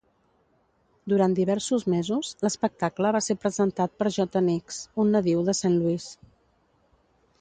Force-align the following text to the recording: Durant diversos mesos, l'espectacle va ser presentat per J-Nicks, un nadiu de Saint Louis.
Durant 1.11 1.35
diversos 1.39 1.83
mesos, 1.93 2.31
l'espectacle 2.47 3.11
va 3.17 3.21
ser 3.27 3.37
presentat 3.43 3.95
per 4.01 4.13
J-Nicks, 4.17 4.81
un 5.05 5.15
nadiu 5.17 5.45
de 5.51 5.57
Saint 5.61 5.77
Louis. 5.83 6.09